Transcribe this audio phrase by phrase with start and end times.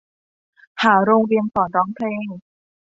[0.83, 2.25] หาโรงเรียนสอนร้องเพลง